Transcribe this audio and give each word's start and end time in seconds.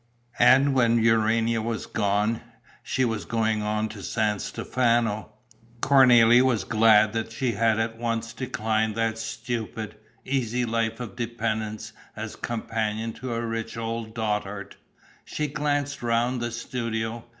And, 0.39 0.73
when 0.73 0.97
Urania 0.97 1.61
was 1.61 1.85
gone 1.85 2.41
she 2.81 3.05
was 3.05 3.23
going 3.23 3.61
on 3.61 3.87
to 3.89 4.01
San 4.01 4.39
Stefano 4.39 5.31
Cornélie 5.79 6.41
was 6.41 6.63
glad 6.63 7.13
that 7.13 7.31
she 7.31 7.51
had 7.51 7.79
at 7.79 7.99
once 7.99 8.33
declined 8.33 8.95
that 8.95 9.19
stupid, 9.19 9.95
easy 10.25 10.65
life 10.65 10.99
of 10.99 11.15
dependence 11.15 11.93
as 12.15 12.35
companion 12.35 13.13
to 13.13 13.35
a 13.35 13.45
rich 13.45 13.77
old 13.77 14.15
dotard. 14.15 14.75
She 15.23 15.45
glanced 15.45 16.01
round 16.01 16.41
the 16.41 16.49
studio. 16.49 17.23